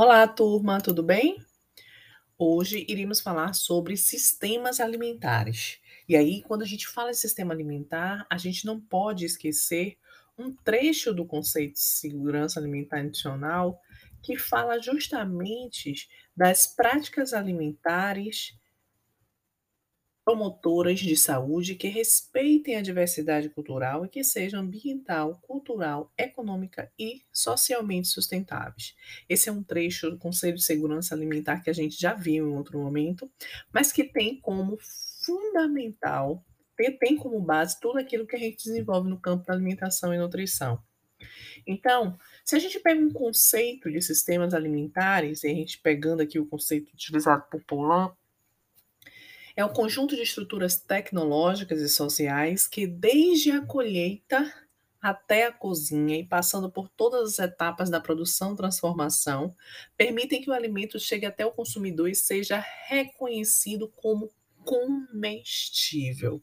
[0.00, 1.44] Olá, turma, tudo bem?
[2.38, 5.80] Hoje iremos falar sobre sistemas alimentares.
[6.08, 9.98] E aí, quando a gente fala de sistema alimentar, a gente não pode esquecer
[10.38, 13.82] um trecho do conceito de segurança alimentar nutricional
[14.22, 18.56] que fala justamente das práticas alimentares
[20.28, 27.22] promotoras de saúde que respeitem a diversidade cultural e que sejam ambiental, cultural, econômica e
[27.32, 28.94] socialmente sustentáveis.
[29.26, 32.54] Esse é um trecho do Conselho de Segurança Alimentar que a gente já viu em
[32.54, 33.32] outro momento,
[33.72, 34.76] mas que tem como
[35.24, 36.44] fundamental,
[37.00, 40.78] tem como base tudo aquilo que a gente desenvolve no campo da alimentação e nutrição.
[41.66, 46.38] Então, se a gente pega um conceito de sistemas alimentares, e a gente pegando aqui
[46.38, 48.12] o conceito utilizado por Polan,
[49.58, 54.54] é um conjunto de estruturas tecnológicas e sociais que, desde a colheita
[55.02, 59.52] até a cozinha e passando por todas as etapas da produção transformação,
[59.96, 64.30] permitem que o alimento chegue até o consumidor e seja reconhecido como
[64.64, 66.40] comestível.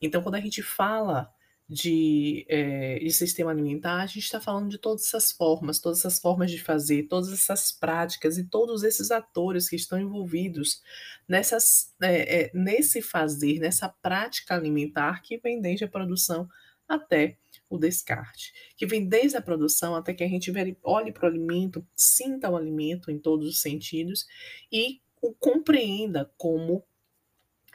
[0.00, 1.32] Então, quando a gente fala
[1.72, 6.18] de, é, de sistema alimentar, a gente está falando de todas essas formas, todas essas
[6.18, 10.82] formas de fazer, todas essas práticas e todos esses atores que estão envolvidos
[11.26, 16.46] nessas, é, é, nesse fazer, nessa prática alimentar que vem desde a produção
[16.86, 17.38] até
[17.70, 21.86] o descarte, que vem desde a produção até que a gente olhe para o alimento,
[21.96, 24.26] sinta o alimento em todos os sentidos
[24.70, 26.84] e o compreenda como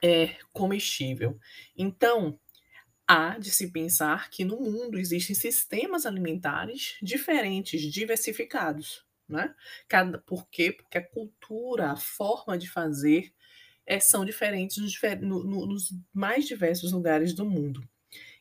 [0.03, 1.39] é comestível.
[1.75, 2.39] Então,
[3.07, 9.05] há de se pensar que no mundo existem sistemas alimentares diferentes, diversificados.
[9.27, 9.53] Né?
[9.87, 10.71] Cada, por quê?
[10.71, 13.33] Porque a cultura, a forma de fazer
[13.85, 17.87] é, são diferentes nos, no, no, nos mais diversos lugares do mundo.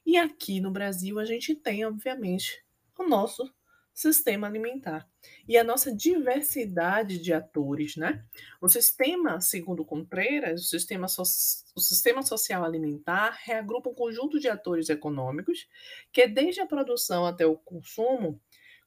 [0.05, 2.65] E aqui no Brasil a gente tem, obviamente,
[2.99, 3.53] o nosso
[3.97, 5.09] sistema alimentar
[5.49, 8.23] e a nossa diversidade de atores, né?
[8.61, 14.49] O sistema, segundo Contreras, o sistema, so o sistema social alimentar reagrupa um conjunto de
[14.49, 15.67] atores econômicos
[16.13, 18.39] que, desde a produção até o consumo,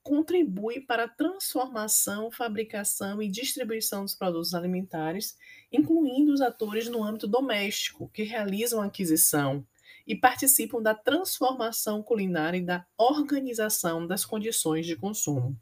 [0.04, 5.36] contribui para a transformação, fabricação e distribuição dos produtos alimentares,
[5.72, 9.66] incluindo os atores no âmbito doméstico, que realizam a aquisição,
[10.10, 15.56] e participam da transformação culinária e da organização das condições de consumo.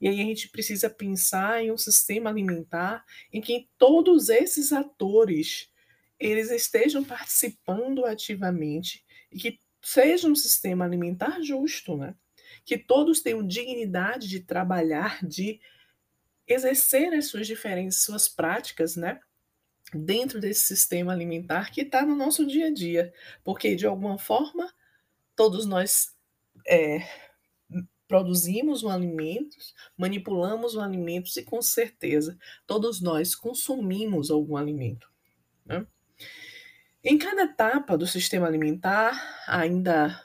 [0.00, 5.70] E aí a gente precisa pensar em um sistema alimentar em que todos esses atores
[6.18, 12.14] eles estejam participando ativamente e que seja um sistema alimentar justo, né?
[12.64, 15.60] Que todos tenham dignidade de trabalhar, de
[16.46, 19.20] exercer as suas diferentes suas práticas, né?
[19.92, 23.12] Dentro desse sistema alimentar que está no nosso dia a dia,
[23.44, 24.72] porque de alguma forma
[25.36, 26.14] todos nós
[26.66, 27.06] é,
[28.08, 29.56] produzimos o alimento,
[29.96, 35.10] manipulamos o alimento e com certeza todos nós consumimos algum alimento.
[35.64, 35.86] Né?
[37.02, 40.22] Em cada etapa do sistema alimentar, ainda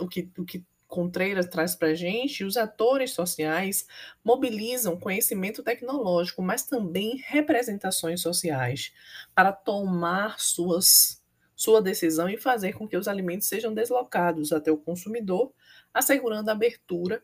[0.00, 3.86] o que, o que Contreira traz para a gente, os atores sociais
[4.24, 8.92] mobilizam conhecimento tecnológico, mas também representações sociais,
[9.34, 11.22] para tomar suas,
[11.54, 15.52] sua decisão e fazer com que os alimentos sejam deslocados até o consumidor,
[15.92, 17.22] assegurando a abertura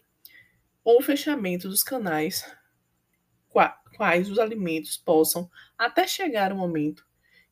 [0.84, 2.44] ou fechamento dos canais
[3.96, 5.48] quais os alimentos possam
[5.78, 7.06] até chegar o momento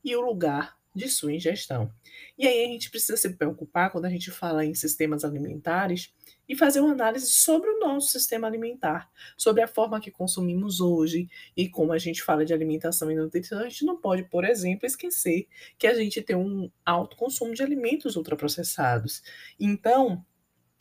[0.04, 1.92] e o lugar de sua ingestão.
[2.38, 6.12] E aí a gente precisa se preocupar quando a gente fala em sistemas alimentares
[6.48, 11.28] e fazer uma análise sobre o nosso sistema alimentar, sobre a forma que consumimos hoje
[11.56, 14.86] e como a gente fala de alimentação e nutrição, a gente não pode, por exemplo,
[14.86, 15.48] esquecer
[15.78, 19.22] que a gente tem um alto consumo de alimentos ultraprocessados.
[19.58, 20.24] Então,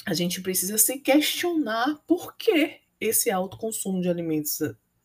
[0.05, 4.59] a gente precisa se questionar por que esse alto consumo de alimentos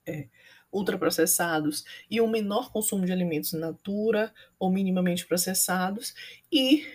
[0.06, 0.28] é,
[0.72, 6.14] ultraprocessados e um menor consumo de alimentos natura ou minimamente processados.
[6.52, 6.86] E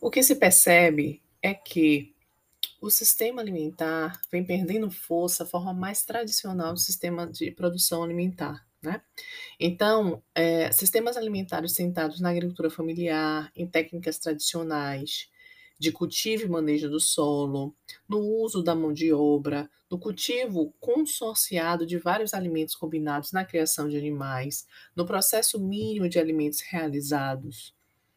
[0.00, 2.14] o que se percebe é que
[2.80, 8.64] o sistema alimentar vem perdendo força, a forma mais tradicional do sistema de produção alimentar.
[8.80, 9.02] Né?
[9.58, 15.28] Então, é, sistemas alimentares sentados na agricultura familiar, em técnicas tradicionais,
[15.78, 17.74] de cultivo e manejo do solo,
[18.08, 23.88] no uso da mão de obra, no cultivo consorciado de vários alimentos combinados na criação
[23.88, 27.74] de animais, no processo mínimo de alimentos realizados,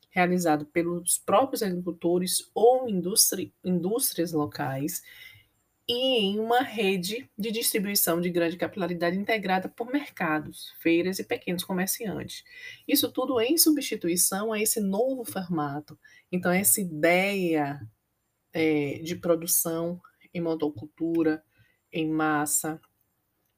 [0.10, 5.02] realizado pelos próprios agricultores ou indústria, indústrias locais,
[5.88, 11.64] e em uma rede de distribuição de grande capilaridade integrada por mercados, feiras e pequenos
[11.64, 12.44] comerciantes.
[12.88, 16.00] Isso tudo em substituição a esse novo formato.
[16.32, 17.82] Então, essa ideia
[18.54, 20.02] é, de produção
[20.34, 21.44] em monocultura,
[21.92, 22.80] em massa,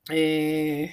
[0.10, 0.90] é,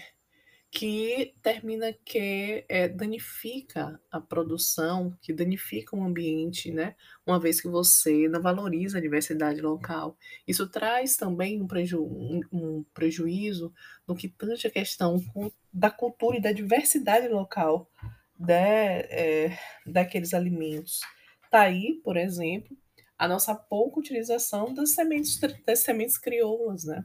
[0.71, 6.95] que termina que é, danifica a produção, que danifica o ambiente, né?
[7.27, 10.17] Uma vez que você não valoriza a diversidade local.
[10.47, 13.75] Isso traz também um, preju um, um prejuízo
[14.07, 15.21] no que tange a questão
[15.73, 17.91] da cultura e da diversidade local
[18.39, 21.01] né, é, daqueles alimentos.
[21.51, 22.77] Tá aí, por exemplo,
[23.19, 27.05] a nossa pouca utilização das sementes, das sementes crioulas, né?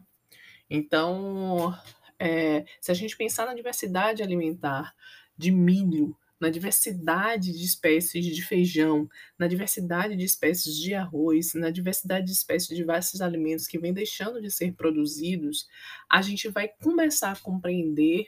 [0.69, 1.75] Então,
[2.19, 4.95] é, se a gente pensar na diversidade alimentar
[5.37, 11.69] de milho, na diversidade de espécies de feijão, na diversidade de espécies de arroz, na
[11.69, 15.67] diversidade de espécies de diversos alimentos que vêm deixando de ser produzidos,
[16.09, 18.27] a gente vai começar a compreender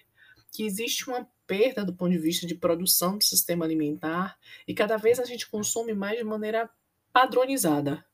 [0.52, 4.38] que existe uma perda do ponto de vista de produção do sistema alimentar
[4.68, 6.70] e cada vez a gente consome mais de maneira
[7.12, 8.06] padronizada.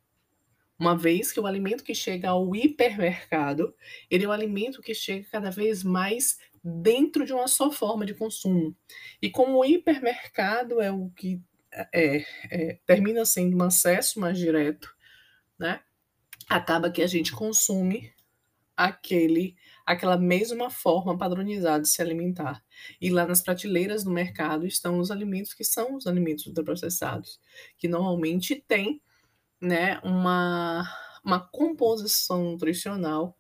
[0.77, 3.75] Uma vez que o alimento que chega ao hipermercado,
[4.09, 8.13] ele é um alimento que chega cada vez mais dentro de uma só forma de
[8.13, 8.75] consumo.
[9.21, 11.41] E como o hipermercado é o que
[11.93, 14.93] é, é, termina sendo um acesso mais direto,
[15.57, 15.81] né?
[16.49, 18.13] Acaba que a gente consome
[18.75, 19.55] aquele
[19.85, 22.63] aquela mesma forma padronizada de se alimentar.
[23.01, 27.39] E lá nas prateleiras do mercado estão os alimentos que são os alimentos ultraprocessados,
[27.77, 29.01] que normalmente têm
[29.63, 30.83] né, uma,
[31.23, 33.37] uma composição nutricional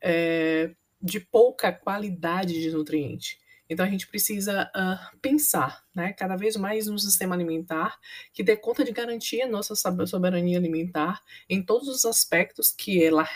[0.00, 3.40] é, de pouca qualidade de nutriente.
[3.70, 7.98] Então a gente precisa uh, pensar, né, cada vez mais no sistema alimentar
[8.32, 9.74] que dê conta de garantir a nossa
[10.04, 13.26] soberania alimentar em todos os aspectos que ela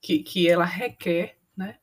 [0.00, 1.78] que, que ela requer, né?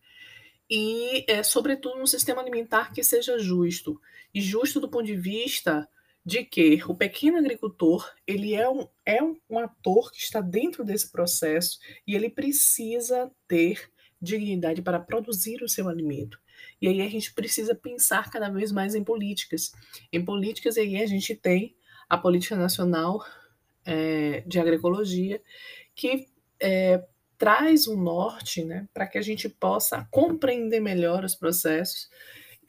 [0.69, 3.99] E é, sobretudo um sistema alimentar que seja justo
[4.33, 5.87] e justo do ponto de vista
[6.23, 11.11] de que o pequeno agricultor ele é um, é um ator que está dentro desse
[11.11, 13.91] processo e ele precisa ter
[14.21, 16.39] dignidade para produzir o seu alimento.
[16.79, 19.71] E aí a gente precisa pensar cada vez mais em políticas.
[20.13, 21.75] Em políticas, aí a gente tem
[22.07, 23.25] a Política Nacional
[23.83, 25.41] é, de Agroecologia,
[25.95, 26.27] que
[26.59, 27.03] é,
[27.37, 32.09] traz um norte né, para que a gente possa compreender melhor os processos,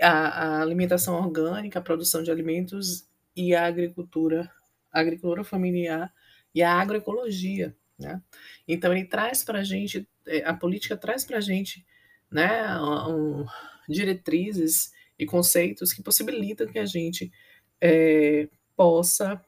[0.01, 4.51] a, a alimentação orgânica, a produção de alimentos e a agricultura,
[4.93, 6.13] a agricultura familiar
[6.55, 7.75] e a agroecologia.
[7.99, 8.21] Né?
[8.67, 11.87] Então, ele traz para a gente, é, a política traz para a gente
[12.31, 13.47] né, um,
[13.89, 17.33] diretrizes e conceitos que possibilitam que a gente
[17.81, 19.43] é, possa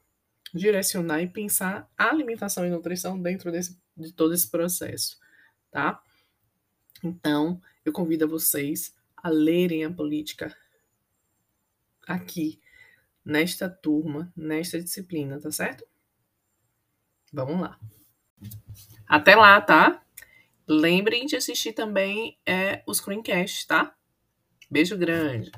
[0.52, 5.18] direcionar e pensar a alimentação e nutrição dentro desse, de todo esse processo,
[5.70, 6.00] tá?
[7.02, 10.56] Então, eu convido a vocês a lerem a política
[12.06, 12.60] aqui
[13.24, 15.84] nesta turma, nesta disciplina, tá certo?
[17.32, 17.78] Vamos lá.
[19.06, 20.02] Até lá, tá?
[20.66, 23.94] Lembrem de assistir também é, os screencasts, tá?
[24.70, 25.50] Beijo grande.